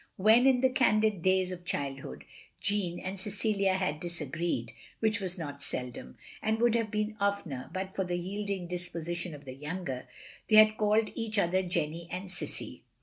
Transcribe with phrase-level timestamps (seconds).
[0.17, 2.25] When, in the candid days of childhood,
[2.59, 4.71] Jeanne and Cecilia had disagreed—
[5.03, 9.45] ^which was not seldom, and would have been oftener but for the yielding disposition of
[9.45, 10.07] the younger—
[10.49, 12.81] ^they had called each other Jenny and Cissie.